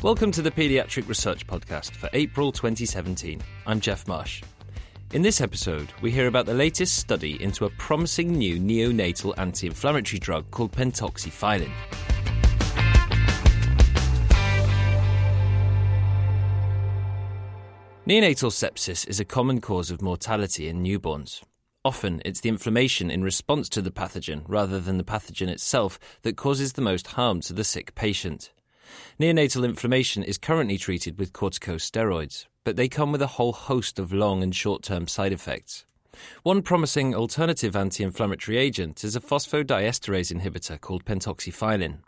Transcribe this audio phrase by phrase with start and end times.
[0.00, 3.42] Welcome to the Pediatric Research Podcast for April 2017.
[3.66, 4.44] I'm Jeff Marsh.
[5.12, 9.66] In this episode, we hear about the latest study into a promising new neonatal anti
[9.66, 11.72] inflammatory drug called pentoxifylline.
[18.06, 21.42] Neonatal sepsis is a common cause of mortality in newborns.
[21.84, 26.36] Often, it's the inflammation in response to the pathogen rather than the pathogen itself that
[26.36, 28.52] causes the most harm to the sick patient.
[29.20, 34.12] Neonatal inflammation is currently treated with corticosteroids, but they come with a whole host of
[34.12, 35.84] long and short term side effects.
[36.42, 41.98] One promising alternative anti inflammatory agent is a phosphodiesterase inhibitor called pentoxifylline.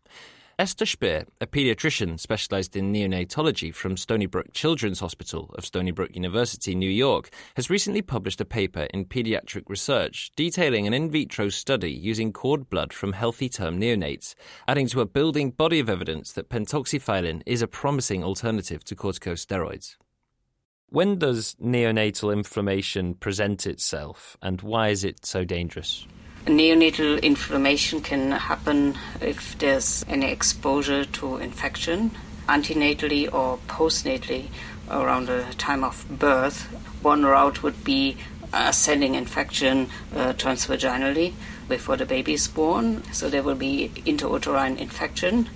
[0.60, 6.14] Esther Speer, a pediatrician specialized in neonatology from Stony Brook Children's Hospital of Stony Brook
[6.14, 11.48] University, New York, has recently published a paper in Pediatric Research detailing an in vitro
[11.48, 14.34] study using cord blood from healthy term neonates,
[14.68, 19.96] adding to a building body of evidence that pentoxifylline is a promising alternative to corticosteroids.
[20.90, 26.06] When does neonatal inflammation present itself, and why is it so dangerous?
[26.46, 32.12] Neonatal inflammation can happen if there's any exposure to infection,
[32.48, 34.48] antenatally or postnatally
[34.90, 36.62] around the time of birth.
[37.02, 38.16] One route would be
[38.72, 41.34] sending infection uh, transvaginally
[41.68, 45.48] before the baby is born, so there will be intrauterine infection.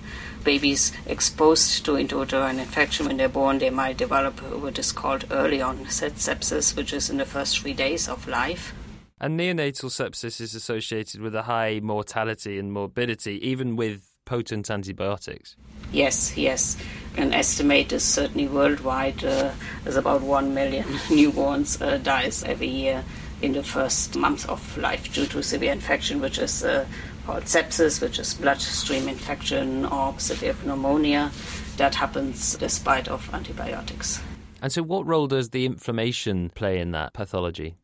[0.43, 5.61] Babies exposed to intrauterine infection when they're born, they might develop what is called early
[5.61, 8.73] onset sepsis, which is in the first three days of life.
[9.19, 15.55] And neonatal sepsis is associated with a high mortality and morbidity, even with potent antibiotics.
[15.93, 16.77] Yes, yes.
[17.15, 19.51] An estimate is certainly worldwide uh,
[19.85, 23.05] is about 1 million newborns uh, dies every year
[23.41, 26.85] in the first month of life due to severe infection, which is uh,
[27.25, 31.31] called sepsis, which is bloodstream infection or severe pneumonia.
[31.77, 34.21] That happens despite of antibiotics.
[34.61, 37.75] And so what role does the inflammation play in that pathology?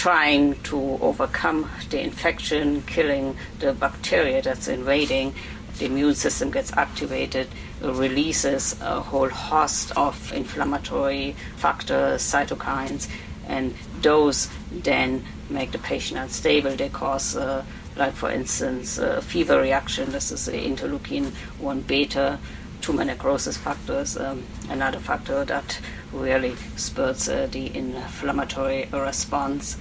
[0.00, 5.34] Trying to overcome the infection, killing the bacteria that's invading.
[5.76, 7.48] The immune system gets activated,
[7.82, 13.10] releases a whole host of inflammatory factors, cytokines,
[13.46, 16.76] and those then make the patient unstable.
[16.76, 17.62] They cause, uh,
[17.94, 20.12] like for instance, a fever reaction.
[20.12, 22.38] This is the interleukin 1 beta,
[22.80, 25.78] tumor necrosis factors, um, another factor that
[26.10, 29.76] really spurs uh, the inflammatory response.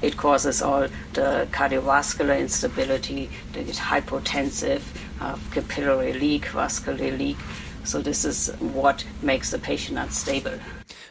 [0.00, 4.82] It causes all the cardiovascular instability, get hypotensive,
[5.18, 7.36] have capillary leak, vascular leak.
[7.84, 10.58] So this is what makes the patient unstable.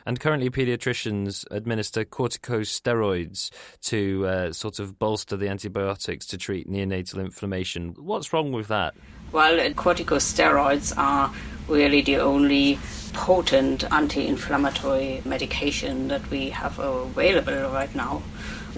[0.06, 3.50] And currently, pediatricians administer corticosteroids
[3.82, 7.94] to uh, sort of bolster the antibiotics to treat neonatal inflammation.
[7.98, 8.96] What's wrong with that?
[9.32, 11.34] Well, corticosteroids are
[11.68, 12.80] really the only
[13.12, 18.22] potent anti-inflammatory medication that we have available right now.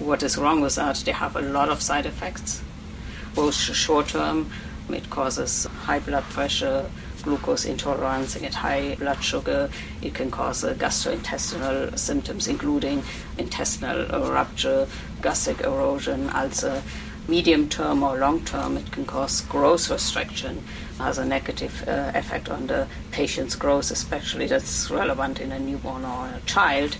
[0.00, 0.96] What is wrong with that?
[0.96, 2.62] They have a lot of side effects,
[3.34, 4.50] both short term.
[4.88, 6.90] It causes high blood pressure,
[7.22, 9.70] glucose intolerance, and high blood sugar.
[10.00, 13.02] It can cause gastrointestinal symptoms, including
[13.36, 14.88] intestinal rupture,
[15.20, 16.82] gastric erosion, ulcer
[17.28, 20.64] medium term or long term, it can cause growth restriction,
[20.98, 26.04] has a negative uh, effect on the patient's growth, especially that's relevant in a newborn
[26.04, 26.96] or a child,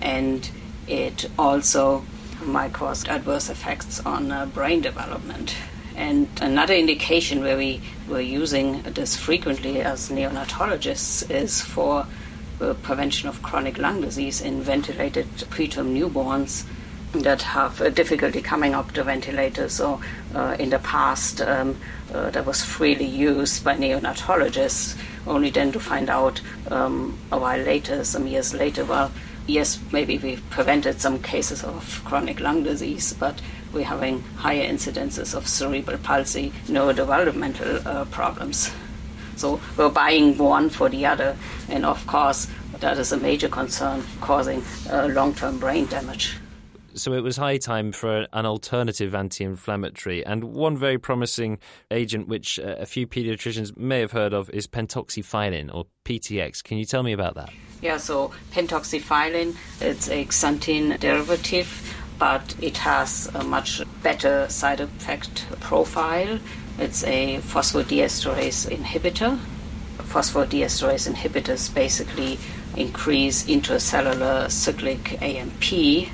[0.00, 0.50] and
[0.86, 2.04] it also
[2.46, 5.54] might cause adverse effects on uh, brain development.
[5.94, 12.06] And another indication where we were using this frequently as neonatologists is for
[12.58, 16.64] the prevention of chronic lung disease in ventilated preterm newborns
[17.12, 19.74] that have uh, difficulty coming up to ventilators.
[19.74, 20.00] So,
[20.34, 21.76] uh, in the past, um,
[22.12, 24.96] uh, that was freely used by neonatologists,
[25.26, 26.40] only then to find out
[26.70, 29.10] um, a while later, some years later, well,
[29.46, 33.40] yes, maybe we've prevented some cases of chronic lung disease, but
[33.72, 38.72] we're having higher incidences of cerebral palsy, neurodevelopmental uh, problems.
[39.36, 41.36] So we're buying one for the other,
[41.68, 42.48] and of course,
[42.80, 46.36] that is a major concern, causing uh, long term brain damage.
[46.94, 50.24] So it was high time for an alternative anti inflammatory.
[50.24, 51.58] And one very promising
[51.90, 56.62] agent, which uh, a few pediatricians may have heard of, is pentoxifylline or PTX.
[56.62, 57.50] Can you tell me about that?
[57.80, 65.46] Yeah, so pentoxifylline, it's a xanthine derivative, but it has a much better side effect
[65.60, 66.38] profile.
[66.78, 69.38] It's a phosphodiesterase inhibitor.
[69.98, 72.38] Phosphodiesterase inhibitors basically
[72.76, 76.12] increase intracellular cyclic AMP.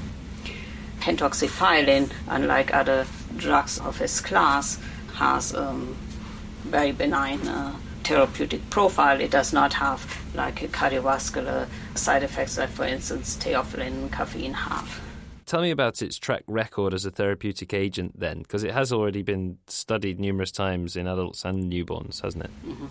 [1.09, 3.07] Pentoxifylline, unlike other
[3.39, 4.79] drugs of its class,
[5.15, 5.97] has a um,
[6.65, 7.75] very benign uh,
[8.05, 9.19] therapeutic profile.
[9.19, 10.01] It does not have
[10.35, 15.01] like cardiovascular side effects like, for instance, theophylline and caffeine have.
[15.47, 19.23] Tell me about its track record as a therapeutic agent then, because it has already
[19.23, 22.51] been studied numerous times in adults and newborns, hasn't it?
[22.67, 22.87] Mm-hmm.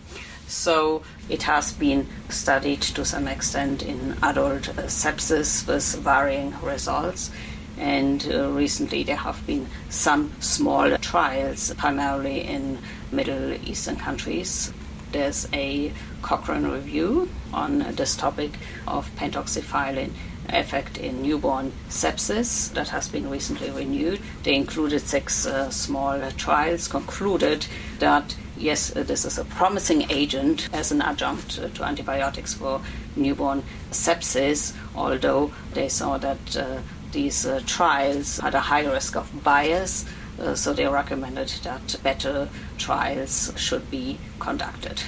[0.47, 7.29] So it has been studied to some extent in adult uh, sepsis with varying results.
[7.77, 12.79] And uh, recently there have been some small trials, primarily in
[13.11, 14.73] Middle Eastern countries.
[15.11, 18.51] There's a Cochrane review on this topic
[18.87, 20.11] of pentoxifylline
[20.49, 24.19] effect in newborn sepsis that has been recently renewed.
[24.43, 27.67] They included six uh, small trials, concluded
[27.99, 32.81] that yes, uh, this is a promising agent as an adjunct uh, to antibiotics for
[33.15, 36.79] newborn sepsis, although they saw that uh,
[37.11, 40.05] these uh, trials had a high risk of bias.
[40.39, 45.01] Uh, so they recommended that better trials should be conducted.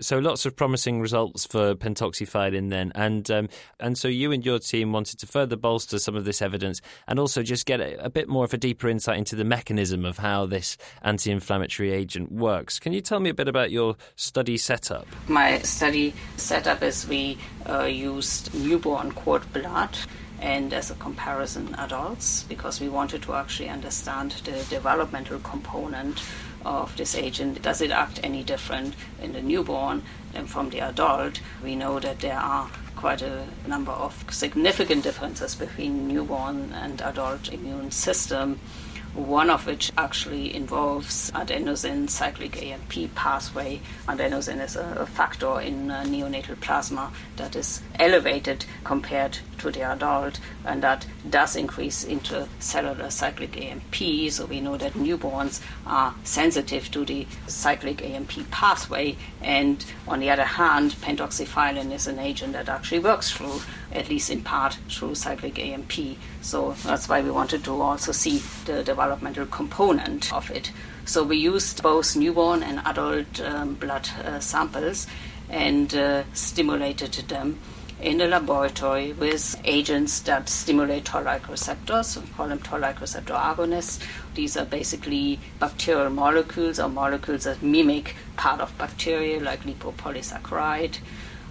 [0.00, 3.48] So lots of promising results for pentoxifylline then, and um,
[3.80, 7.18] and so you and your team wanted to further bolster some of this evidence, and
[7.18, 10.18] also just get a, a bit more of a deeper insight into the mechanism of
[10.18, 12.78] how this anti-inflammatory agent works.
[12.78, 15.08] Can you tell me a bit about your study setup?
[15.26, 17.36] My study setup is we
[17.68, 19.98] uh, used newborn cord blood
[20.40, 26.22] and as a comparison adults because we wanted to actually understand the developmental component
[26.64, 27.62] of this agent.
[27.62, 30.02] Does it act any different in the newborn
[30.32, 31.40] than from the adult?
[31.62, 37.52] We know that there are quite a number of significant differences between newborn and adult
[37.52, 38.58] immune system
[39.18, 43.80] one of which actually involves adenosine cyclic AMP pathway.
[44.06, 50.38] Adenosine is a, factor in uh, neonatal plasma that is elevated compared to the adult,
[50.64, 54.30] and that does increase intracellular cyclic AMP.
[54.30, 60.30] So we know that newborns are sensitive to the cyclic AMP pathway, and on the
[60.30, 63.60] other hand, pentoxifylline is an agent that actually works through,
[63.92, 65.92] at least in part, through cyclic AMP.
[66.42, 70.72] So that's why we wanted to also see the developmental component of it.
[71.04, 75.06] So we used both newborn and adult um, blood uh, samples
[75.48, 77.58] and uh, stimulated them
[78.00, 82.16] in the laboratory with agents that stimulate toll-like receptors.
[82.16, 84.00] We call them toll-like receptor agonists.
[84.34, 90.98] These are basically bacterial molecules or molecules that mimic part of bacteria, like lipopolysaccharide.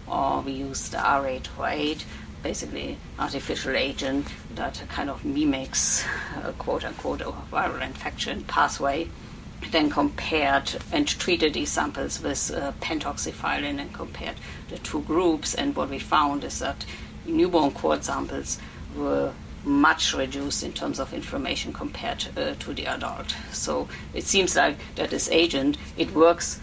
[0.07, 2.03] Or we use the R808,
[2.43, 6.05] basically artificial agent that kind of mimics
[6.43, 7.19] a quote-unquote
[7.51, 9.09] viral infection pathway
[9.71, 14.35] then compared and treated these samples with uh, pentoxifylline and compared
[14.69, 15.53] the two groups.
[15.55, 16.85] And what we found is that
[17.25, 18.59] newborn cord samples
[18.95, 19.33] were
[19.63, 23.35] much reduced in terms of inflammation compared uh, to the adult.
[23.51, 26.61] So it seems like that this agent it works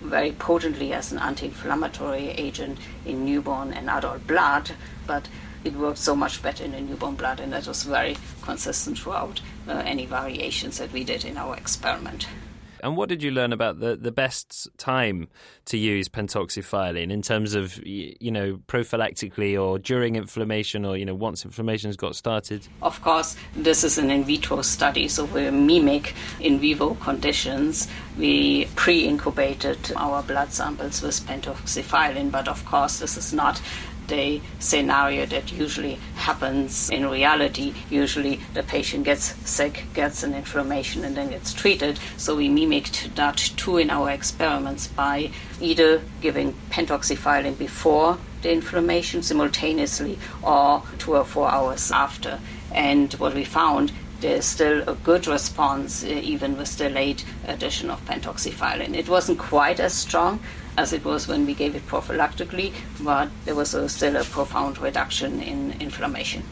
[0.00, 4.70] very potently as an anti-inflammatory agent in newborn and adult blood,
[5.06, 5.28] but
[5.62, 9.40] it worked so much better in the newborn blood, and that was very consistent throughout
[9.68, 12.26] Uh, any variations that we did in our experiment.
[12.82, 15.28] And what did you learn about the, the best time
[15.66, 21.14] to use pentoxifylline in terms of, you know, prophylactically or during inflammation or, you know,
[21.14, 22.66] once inflammation's got started?
[22.82, 27.88] Of course, this is an in vitro study, so we mimic in vivo conditions.
[28.18, 33.60] We pre incubated our blood samples with pentoxifylline, but of course, this is not
[34.10, 37.72] the scenario that usually happens in reality.
[37.88, 41.98] Usually the patient gets sick, gets an inflammation, and then gets treated.
[42.16, 49.22] So we mimicked that too in our experiments by either giving pentoxifylline before the inflammation
[49.22, 52.40] simultaneously or two or four hours after.
[52.72, 57.90] And what we found, there's still a good response uh, even with the late addition
[57.90, 58.94] of pentoxifylline.
[58.94, 60.40] It wasn't quite as strong
[60.76, 64.78] as it was when we gave it prophylactically, but there was a, still a profound
[64.78, 66.42] reduction in inflammation.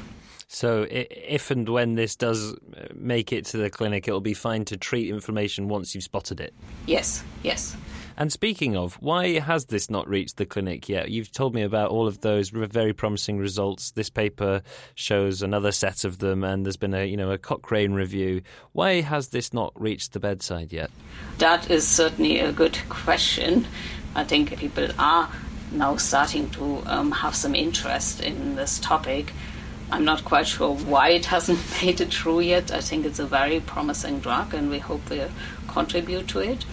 [0.51, 2.57] So, if and when this does
[2.95, 6.55] make it to the clinic, it'll be fine to treat inflammation once you've spotted it.
[6.87, 7.77] Yes, yes.
[8.19, 11.09] And speaking of, why has this not reached the clinic yet?
[11.09, 13.93] You've told me about all of those very promising results.
[13.93, 14.63] This paper
[14.97, 18.41] shows another set of them, and there's been a you know a Cochrane review.
[18.73, 20.91] Why has this not reached the bedside yet?
[21.39, 23.69] That is certainly a good question.
[24.19, 25.31] I think people are
[25.71, 29.33] now starting to um, have some interest in this topic.
[29.93, 32.73] I'm not quite sure why it hasn't made it through yet.
[32.73, 35.31] I think it's a very promising drug, and we hope we'll
[35.69, 36.65] contribute to it.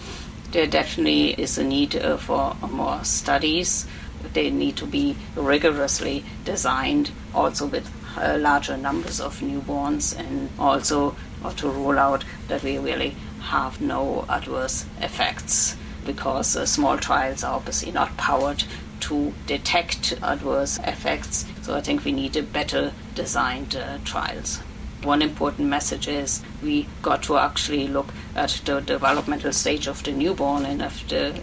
[0.50, 3.86] There definitely is a need uh, for more studies.
[4.32, 7.88] They need to be rigorously designed, also with
[8.18, 11.14] uh, larger numbers of newborns, and also
[11.58, 17.56] to rule out that we really have no adverse effects because uh, small trials are
[17.56, 18.64] obviously not powered
[19.00, 21.44] to detect adverse effects.
[21.62, 24.58] So I think we need a better designed uh, trials.
[25.02, 30.12] One important message is we got to actually look at the developmental stage of the
[30.12, 31.38] newborn and of the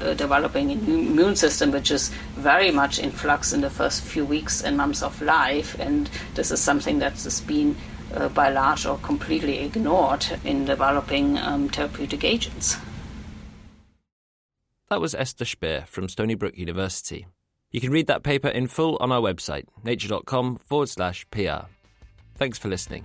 [0.00, 4.62] uh, developing immune system, which is very much in flux in the first few weeks
[4.62, 5.78] and months of life.
[5.78, 7.76] And this is something that has been
[8.14, 12.76] uh, by large or completely ignored in developing um, therapeutic agents.
[14.90, 17.26] That was Esther Speer from Stony Brook University.
[17.72, 21.66] You can read that paper in full on our website, nature.com forward slash PR.
[22.36, 23.04] Thanks for listening.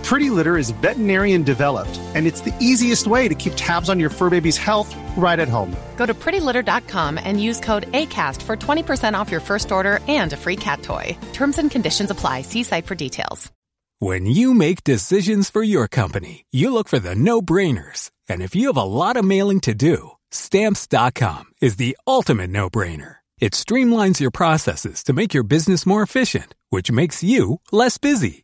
[0.11, 4.09] Pretty Litter is veterinarian developed, and it's the easiest way to keep tabs on your
[4.09, 5.73] fur baby's health right at home.
[5.95, 10.37] Go to prettylitter.com and use code ACAST for 20% off your first order and a
[10.37, 11.15] free cat toy.
[11.31, 12.41] Terms and conditions apply.
[12.41, 13.53] See site for details.
[13.99, 18.11] When you make decisions for your company, you look for the no brainers.
[18.27, 22.69] And if you have a lot of mailing to do, stamps.com is the ultimate no
[22.69, 23.19] brainer.
[23.39, 28.43] It streamlines your processes to make your business more efficient, which makes you less busy.